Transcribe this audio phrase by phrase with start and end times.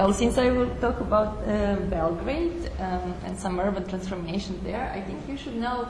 [0.00, 5.02] Well, since I will talk about uh, Belgrade um, and some urban transformation there, I
[5.02, 5.88] think you should know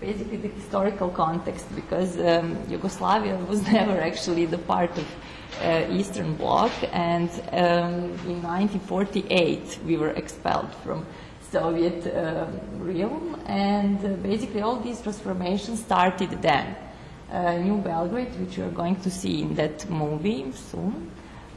[0.00, 5.06] basically the historical context because um, Yugoslavia was never actually the part of
[5.62, 11.06] uh, Eastern Bloc, and um, in 1948 we were expelled from
[11.52, 12.46] Soviet uh,
[12.78, 16.74] realm, and uh, basically all these transformations started then.
[17.30, 21.12] Uh, New Belgrade, which you are going to see in that movie soon,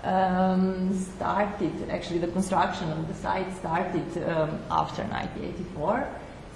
[0.06, 6.07] um, started, actually the construction of the site started um, after 1984.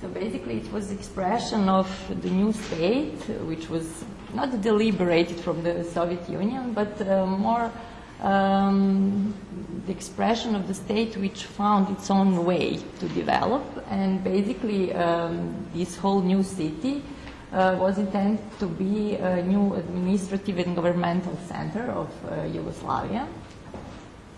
[0.02, 1.90] So basically it was expression of
[2.22, 7.72] the new state, which was not deliberated from the Soviet Union, but uh, more
[8.22, 9.34] um,
[9.86, 13.64] the expression of the state which found its own way to develop.
[13.90, 17.02] And basically um, this whole new city
[17.52, 23.28] uh, was intended to be a new administrative and governmental center of uh, Yugoslavia.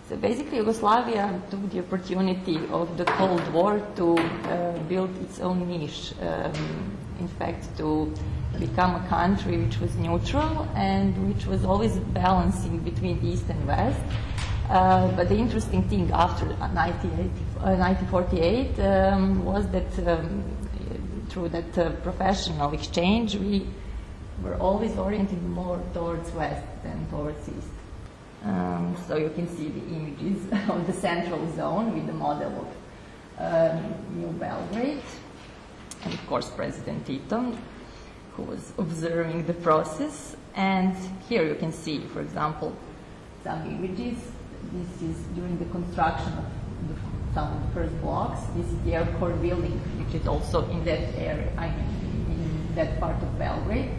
[0.08, 5.68] So basically, Yugoslavia took the opportunity of the Cold War to uh, build its own
[5.68, 6.14] niche.
[6.20, 8.12] Um, in fact, to
[8.58, 14.00] become a country which was neutral and which was always balancing between East and West.
[14.68, 20.42] Uh, but the interesting thing after 1948 uh, um, was that um,
[21.32, 23.66] through that uh, professional exchange, we
[24.42, 27.74] were always oriented more towards West than towards East.
[28.44, 32.68] Um, so you can see the images of the central zone with the model
[33.38, 35.02] of um, New Belgrade,
[36.04, 37.56] and of course President Tito,
[38.34, 40.36] who was observing the process.
[40.54, 40.94] And
[41.28, 42.76] here you can see, for example,
[43.42, 44.18] some images.
[44.72, 46.44] This is during the construction of
[46.88, 48.40] the, some of the first blocks.
[48.56, 51.88] This is the airport building, which is also in that area, I mean,
[52.28, 53.90] in that part of Belgrade.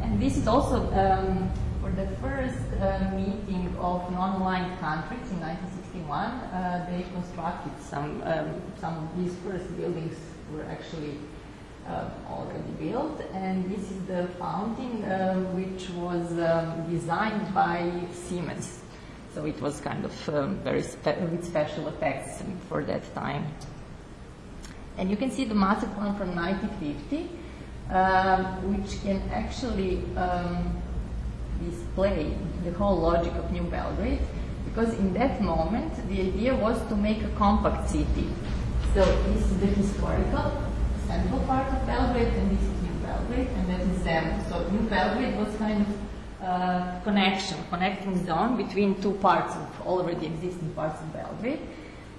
[0.00, 1.50] And this is also um,
[1.80, 6.16] for the first uh, meeting of non-aligned countries in 1961.
[6.16, 10.16] Uh, they constructed some, um, some of these first buildings
[10.52, 11.18] were actually
[11.86, 18.77] uh, already built, and this is the fountain um, which was um, designed by Siemens.
[19.38, 23.46] So it was kind of um, very spe with special effects for that time.
[24.96, 27.30] And you can see the master plan from 1950,
[27.94, 30.74] um, which can actually um,
[31.64, 32.34] display
[32.64, 34.18] the whole logic of New Belgrade,
[34.64, 38.26] because in that moment the idea was to make a compact city.
[38.92, 40.50] So this is the historical
[41.06, 44.44] central part of Belgrade, and this is New Belgrade, and that is them.
[44.50, 45.88] So New Belgrade was kind of
[46.42, 51.60] uh, connection, connecting zone between two parts of already existing parts of Belgrade.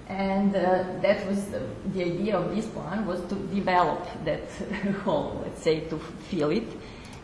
[0.08, 1.62] And uh, that was the,
[1.94, 4.42] the, idea of this plan was to develop that
[5.04, 5.98] whole, let's say, to
[6.28, 6.66] fill it.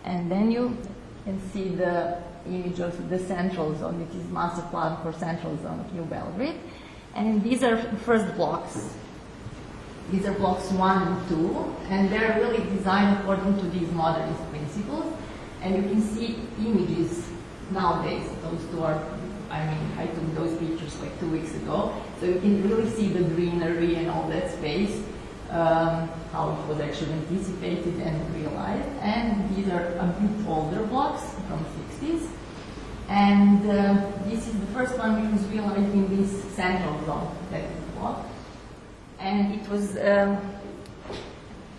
[0.05, 0.77] And then you
[1.25, 2.19] can see the
[2.49, 4.07] image of the central zone.
[4.09, 6.61] It is master plan for central zone of New Belgrade.
[7.15, 8.95] And these are first blocks.
[10.13, 15.06] These are blocks one and two, and they're really designed according to these modernist principles.
[15.66, 17.27] And you can see images
[17.72, 18.31] nowadays.
[18.41, 19.03] Those two are,
[19.50, 21.93] I mean, I took those pictures like two weeks ago.
[22.21, 25.03] So you can really see the greenery and all that space,
[25.50, 28.88] um, how it was actually anticipated and realized.
[29.00, 31.59] And these are a bit older blocks from
[32.00, 32.28] 60s.
[33.09, 37.65] And uh, this is the first one which was realized in this central zone, that
[37.65, 38.25] is block.
[39.19, 40.38] And it was um,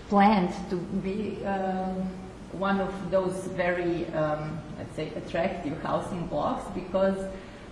[0.09, 2.09] planned to be um,
[2.53, 7.17] one of those very, um, let's say, attractive housing blocks because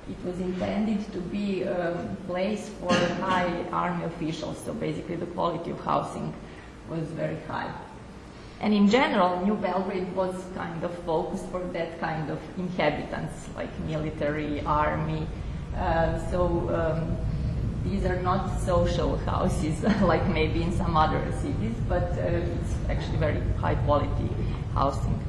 [0.08, 4.58] it was intended to be a place for high army officials.
[4.63, 6.34] So basically, the quality of housing
[6.90, 7.74] was very high.
[8.62, 13.78] And in general, New Belgrade was kind of focused for that kind of inhabitants, like
[13.81, 15.28] military, army.
[15.75, 17.18] Uh, so um,
[17.84, 23.18] these are not social houses like maybe in some other cities, but uh, it's actually
[23.18, 24.30] very high quality
[24.75, 25.19] housing.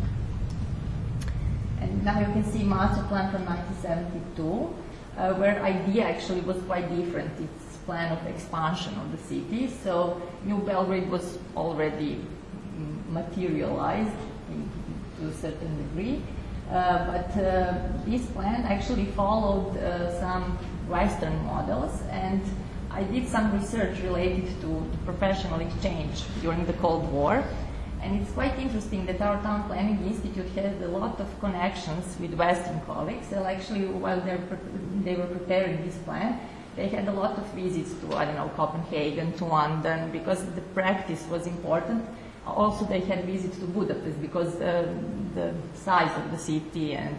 [1.81, 4.75] And now you can see master plan from 1972,
[5.17, 7.33] uh, where idea actually was quite different.
[7.41, 9.69] It's plan of expansion of the city.
[9.85, 12.21] So New Belgrade was already
[13.09, 14.17] materialized
[15.19, 16.23] to a certain degree.
[16.71, 20.59] Uh, but uh, this plan actually followed uh, some
[20.89, 22.43] Western models, and
[22.91, 27.45] I did some research related to professional exchange during the Cold War.
[28.07, 32.35] And it's quite interesting that our town planning institute has a lot of connections with
[32.35, 33.33] Western colleagues.
[33.33, 36.39] And actually, while they were preparing this plan,
[36.77, 40.61] they had a lot of visits to, I don't know, Copenhagen, to London, because the
[40.73, 42.05] practice was important.
[42.47, 44.87] Also, they had visits to Budapest because uh,
[45.35, 47.17] the size of the city and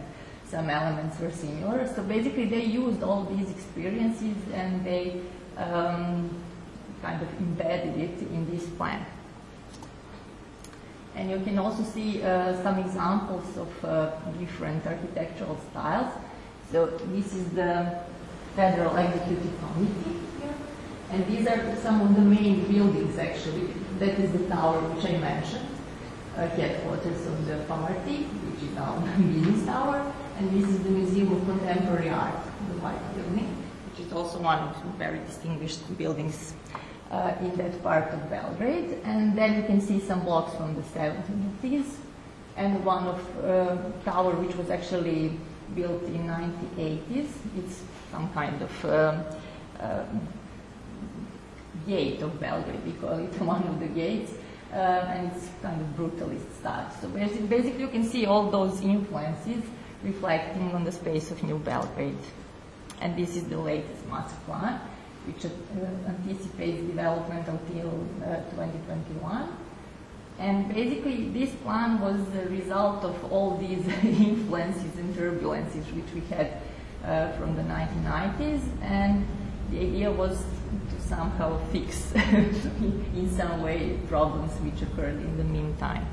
[0.50, 1.86] some elements were similar.
[1.94, 5.20] So basically, they used all these experiences and they
[5.58, 6.30] um,
[7.02, 9.06] kind of embedded it in this plan.
[11.18, 16.14] And you can also see uh, some examples of uh, different architectural styles.
[16.72, 18.02] So this is the
[18.56, 20.54] Federal Executive Committee here.
[21.10, 23.74] And these are some of the main buildings, actually.
[23.98, 25.68] That is the tower which I mentioned,
[26.38, 30.14] uh, headquarters of the party, which is now Business Tower.
[30.38, 33.58] And this is the Museum of Contemporary Art, the White Building,
[33.90, 36.54] which is also one of the very distinguished buildings
[37.12, 39.00] uh, in that part of Belgrade.
[39.04, 41.86] And then you can see some blocks from the 70s
[42.56, 45.38] and one of uh, tower which was actually
[45.76, 47.30] built in 1980s.
[47.58, 49.24] It's some kind of um,
[49.80, 50.28] um,
[51.86, 54.34] gate of Belgrade, we call it one of the gates.
[54.74, 56.92] Uh, and it's kind of brutalist style.
[57.00, 59.64] So basically, you can see all those influences
[60.04, 62.18] reflecting on the space of New Belgrade.
[63.00, 64.82] And this is the latest master plan
[65.28, 65.50] which uh,
[66.08, 67.90] anticipates development until
[68.24, 69.58] uh, 2021.
[70.40, 76.22] And basically, this plan was the result of all these influences and turbulences which we
[76.34, 76.62] had
[77.04, 79.26] uh, from the 1990s, and
[79.72, 80.44] the idea was
[80.90, 86.06] to somehow fix, in some way, problems which occurred in the meantime.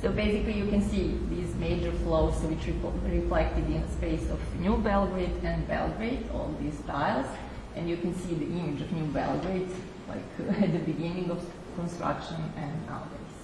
[0.00, 4.76] So basically, you can see these major flows which reflected in the space of New
[4.76, 7.26] Belgrade and Belgrade, all these tiles,
[7.74, 9.68] and you can see the image of New Belgrade,
[10.08, 10.22] like
[10.62, 13.38] at the beginning of construction and nowadays.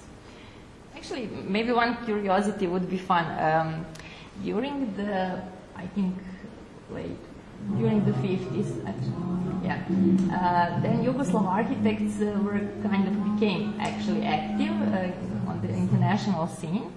[0.94, 3.26] Actually, maybe one curiosity would be fun.
[3.42, 3.86] Um,
[4.44, 5.42] during the,
[5.76, 6.14] I think,
[6.90, 7.18] late
[7.78, 9.80] during the 50s, actually, yeah.
[10.30, 15.33] Uh, then Yugoslav architects uh, were kind of became actually active uh,
[16.04, 16.92] international scene.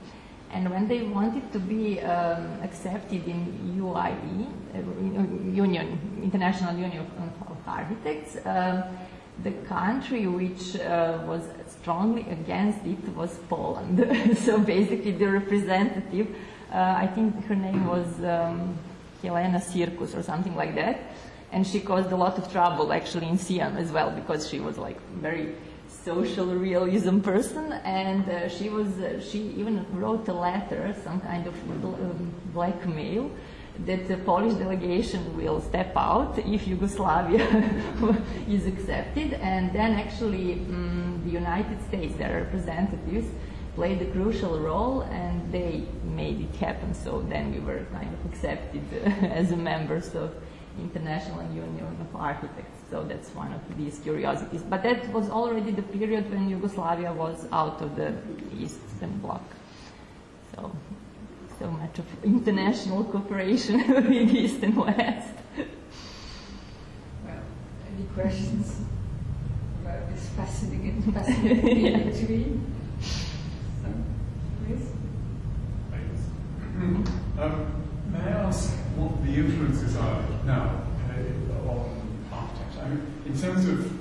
[0.51, 3.39] And when they wanted to be um, accepted in
[3.79, 7.05] UIE, uh, Union, International Union
[7.49, 8.83] of, Architects, um,
[9.43, 13.97] the country which uh, was strongly against it was Poland.
[14.37, 16.33] so basically, the representative,
[16.71, 18.77] uh, I think her name was um,
[19.21, 20.97] Helena Syrkus or something like that,
[21.51, 24.77] and she caused a lot of trouble actually in CIAM as well because she was
[24.77, 25.55] like very
[26.07, 31.45] social realism person, and uh, she was uh, she even wrote a letter, some kind
[31.51, 33.29] of um, blackmail
[33.89, 37.45] that the Polish delegation will step out if Yugoslavia
[38.55, 43.27] is accepted, and then actually um, the United States, their representatives,
[43.75, 45.83] played a crucial role, and they
[46.21, 46.93] made it happen.
[46.93, 48.85] So then we were kind of accepted
[49.41, 50.29] as a members of
[50.79, 52.79] International Union of Architects.
[52.89, 54.61] So that's one of these curiosities.
[54.61, 58.13] But that was already the period when Yugoslavia was out of the
[58.57, 59.43] Eastern Bloc.
[60.55, 60.71] So
[61.59, 65.33] so much of international cooperation with East and West.
[67.25, 67.41] Well,
[67.95, 68.81] any questions
[69.81, 71.97] about this fascinating, fascinating yeah.
[72.03, 72.75] between?
[73.01, 73.87] So,
[74.65, 74.89] please.
[77.39, 82.01] Um, may I ask what the influences are now uh, on
[82.31, 82.81] architecture?
[82.81, 83.93] I mean, in terms of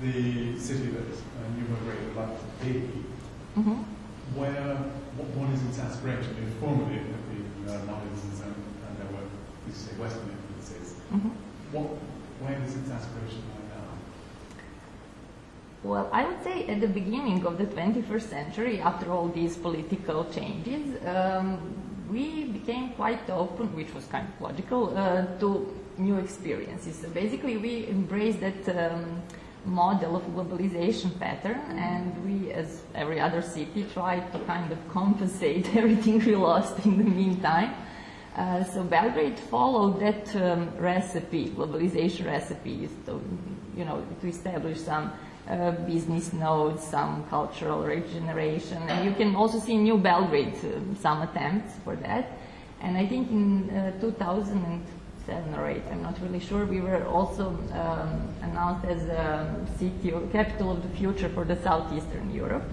[0.00, 2.72] the city that uh, New Belgrade would like to be,
[3.56, 3.82] mm-hmm.
[4.38, 4.76] where
[5.16, 6.36] what, what is its aspiration?
[6.42, 8.54] If formerly it had been uh, modernism and,
[8.86, 9.26] and there were,
[9.66, 10.94] you say, Western influences.
[11.12, 11.28] Mm-hmm.
[11.72, 11.86] What,
[12.40, 13.88] where is its aspiration right now?
[15.82, 20.24] Well, I would say at the beginning of the 21st century, after all these political
[20.30, 26.96] changes, um, we became quite open, which was kind of logical, uh, to new experiences.
[26.96, 29.22] So basically, we embraced that um,
[29.64, 35.74] model of globalization pattern, and we, as every other city, tried to kind of compensate
[35.76, 37.74] everything we lost in the meantime.
[38.36, 43.20] Uh, so Belgrade followed that um, recipe, globalization recipe, to,
[43.76, 45.12] you know, to establish some
[45.86, 51.74] business nodes, some cultural regeneration, and you can also see New Belgrade uh, some attempts
[51.84, 52.38] for that.
[52.80, 54.84] And I think in uh, 2000
[55.28, 56.64] seven or eight, I'm not really sure.
[56.64, 57.48] We were also
[57.82, 62.64] um, announced as a city or capital of the future for the southeastern Europe.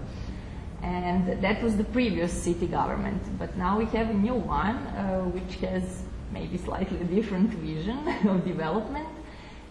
[0.81, 3.21] And that was the previous city government.
[3.37, 8.45] But now we have a new one, uh, which has maybe slightly different vision of
[8.45, 9.07] development.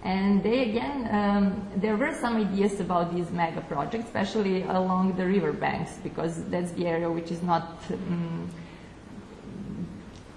[0.05, 5.27] And they again, um, there were some ideas about these mega projects, especially along the
[5.27, 8.51] river banks, because that's the area which is not um,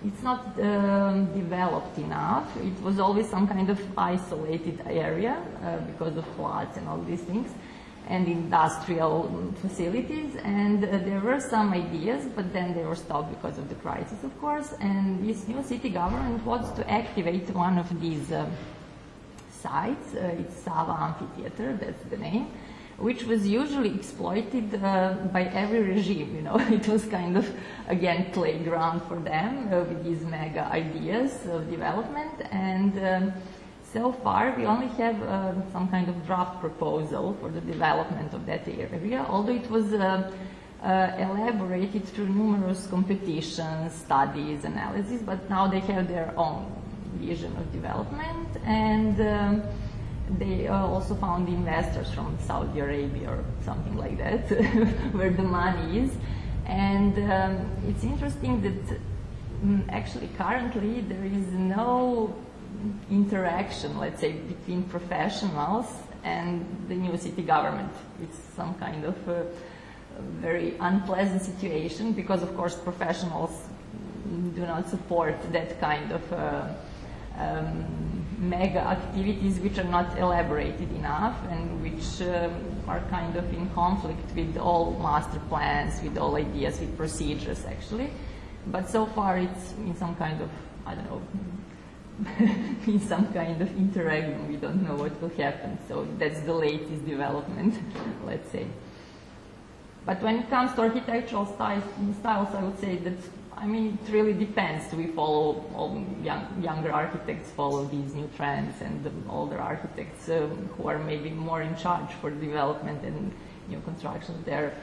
[0.06, 2.56] it's not um, developed enough.
[2.58, 7.22] It was always some kind of isolated area uh, because of floods and all these
[7.22, 7.50] things.
[8.10, 10.36] and industrial facilities.
[10.38, 14.24] And uh, there were some ideas, but then they were stopped because of the crisis,
[14.24, 14.74] of course.
[14.80, 18.46] And this new city government wants to activate one of these uh,
[19.62, 20.14] sites.
[20.14, 22.48] Uh, it's Sava Amphitheater, that's the name
[22.98, 26.36] which was usually exploited uh, by every regime.
[26.36, 27.48] You know, it was kind of
[27.88, 32.42] again playground for them uh, with these mega ideas of development.
[32.52, 33.34] And um,
[33.94, 38.46] so far, we only have uh, some kind of draft proposal for the development of
[38.48, 39.94] that area, although it was.
[39.94, 40.32] Uh,
[40.84, 46.72] uh, elaborated through numerous competitions, studies, analysis, but now they have their own
[47.18, 49.64] vision of development and um,
[50.38, 54.50] they uh, also found investors from Saudi Arabia or something like that,
[55.14, 56.12] where the money is.
[56.66, 58.98] And um, it's interesting that
[59.64, 62.36] um, actually currently there is no
[63.10, 65.88] interaction, let's say, between professionals
[66.24, 67.92] and the new city government.
[68.22, 69.46] It's some kind of a
[70.42, 73.52] very unpleasant situation because, of course, professionals
[74.56, 76.68] do not support that kind of uh,
[77.38, 77.86] um,
[78.38, 82.54] mega activities which are not elaborated enough and which um,
[82.88, 88.10] are kind of in conflict with all master plans, with all ideas, with procedures actually.
[88.68, 90.50] But so far it's in some kind of,
[90.86, 91.22] I don't know,
[92.88, 94.48] in some kind of interregnum.
[94.48, 95.78] We don't know what will happen.
[95.88, 97.76] So that's the latest development,
[98.26, 98.68] let's say.
[100.06, 101.84] But when it comes to architectural styles,
[102.20, 103.18] styles I would say that
[103.60, 104.94] I mean, it really depends.
[104.94, 110.48] We follow, all young, younger architects follow these new trends, and the older architects uh,
[110.78, 113.34] who are maybe more in charge for development and
[113.68, 114.74] new construction, they're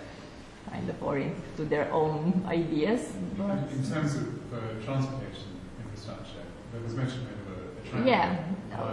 [0.70, 3.12] kind of oriented to their own ideas.
[3.14, 3.40] In,
[3.78, 8.06] in terms of uh, transportation infrastructure, there was mention of a, tram.
[8.06, 8.44] Yeah,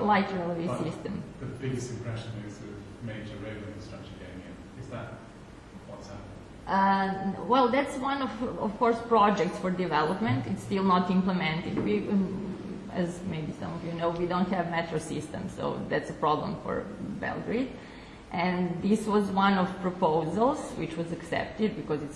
[0.01, 1.23] light railway system.
[1.39, 4.83] The biggest impression is of major rail infrastructure going in.
[4.83, 5.13] Is that
[5.87, 6.30] what's happening?
[6.71, 10.47] Uh, well, that's one of, of course, projects for development.
[10.47, 11.83] It's still not implemented.
[11.83, 16.09] We, um, as maybe some of you know, we don't have metro system, so that's
[16.09, 16.85] a problem for
[17.19, 17.73] Belgrade.
[18.31, 22.11] And this was one of proposals which was accepted because it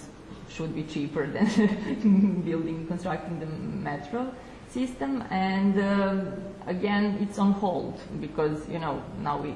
[0.47, 4.33] should be cheaper than building, constructing the metro
[4.69, 5.21] system.
[5.31, 6.31] And uh,
[6.65, 9.53] again, it's on hold because you know now we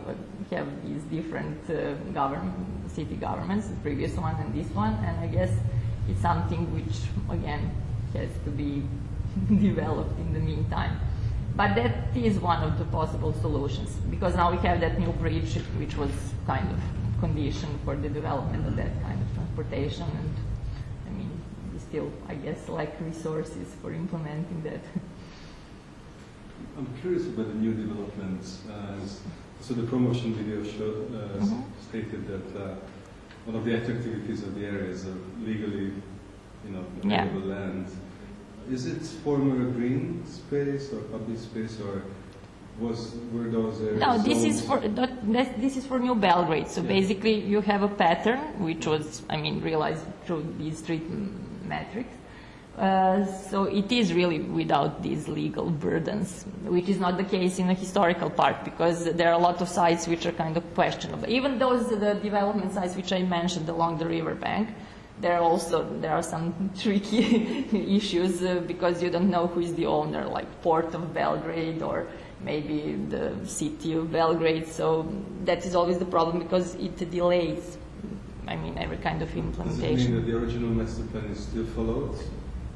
[0.51, 5.27] have these different uh, government city governments, the previous one and this one, and I
[5.27, 5.51] guess
[6.09, 6.97] it's something which,
[7.29, 7.71] again,
[8.13, 8.83] has to be
[9.67, 10.99] developed in the meantime.
[11.55, 15.55] But that is one of the possible solutions, because now we have that new bridge,
[15.81, 16.11] which was
[16.45, 16.79] kind of
[17.21, 20.33] condition for the development of that kind of transportation, and
[21.07, 21.31] I mean,
[21.71, 24.83] we still, I guess, lack resources for implementing that.
[26.77, 28.63] I'm curious about the new developments.
[28.69, 28.99] Uh,
[29.61, 31.61] so the promotion video showed, uh, mm-hmm.
[31.89, 32.75] stated that uh,
[33.45, 35.05] one of the attractivities of the area is
[35.39, 35.91] legally,
[36.65, 37.55] you know, available yeah.
[37.55, 37.87] land.
[38.71, 42.03] Is it former green space or public space or
[42.79, 43.99] was were those areas?
[43.99, 46.67] No, this is for that, this is for New Belgrade.
[46.67, 46.87] So yeah.
[46.87, 51.03] basically, you have a pattern which was, I mean, realized through these street
[51.65, 52.15] metrics
[52.79, 57.67] uh, so it is really without these legal burdens, which is not the case in
[57.67, 61.29] the historical part because there are a lot of sites which are kind of questionable.
[61.29, 64.69] Even those the development sites which I mentioned along the riverbank,
[65.19, 67.67] there are also there are some tricky
[67.97, 72.07] issues uh, because you don't know who is the owner, like Port of Belgrade or
[72.45, 74.67] maybe the city of Belgrade.
[74.67, 75.11] So
[75.43, 77.77] that is always the problem because it delays.
[78.47, 79.95] I mean, every kind of implementation.
[79.95, 82.17] Does it mean that the original master plan is still followed?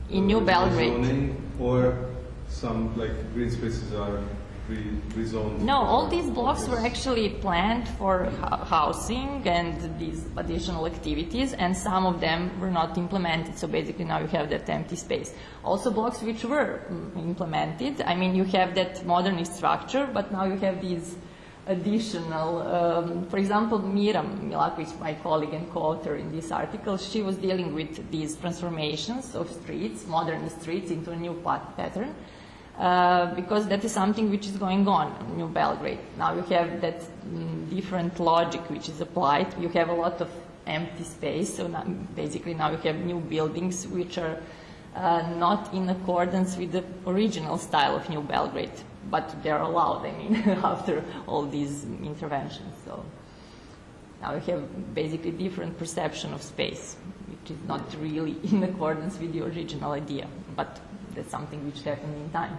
[0.09, 1.35] In New Belgrade.
[1.59, 2.09] Or
[2.47, 4.21] some like green spaces are
[4.69, 4.77] re
[5.09, 5.59] rezoned?
[5.59, 8.25] No, all these blocks were actually planned for
[8.65, 13.57] housing and these additional activities, and some of them were not implemented.
[13.57, 15.33] So basically, now you have that empty space.
[15.63, 18.01] Also, blocks which were mm, implemented.
[18.01, 21.15] I mean, you have that modernist structure, but now you have these
[21.67, 27.37] additional, um, for example, Mira Milakovic, my colleague and co-author in this article, she was
[27.37, 31.33] dealing with these transformations of streets, modern streets, into a new
[31.77, 32.13] pattern,
[32.77, 35.99] uh, because that is something which is going on in New Belgrade.
[36.17, 39.47] Now you have that mm, different logic which is applied.
[39.59, 40.29] You have a lot of
[40.67, 41.83] empty space, so now,
[42.15, 44.37] basically now you have new buildings which are
[44.95, 48.71] uh, not in accordance with the original style of New Belgrade
[49.09, 52.73] but they're allowed, I mean, after all these interventions.
[52.85, 53.03] So
[54.21, 56.95] now we have basically different perception of space,
[57.27, 60.79] which is not really in accordance with the original idea, but
[61.15, 62.57] that's something which happened in time.